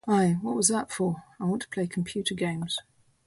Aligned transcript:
Aye, 0.07 0.39
what 0.41 0.55
was 0.55 0.67
that 0.69 0.91
for? 0.91 1.23
I 1.39 1.43
want 1.45 1.61
to 1.61 1.69
play 1.69 1.85
computer 1.85 2.33
games! 2.33 2.79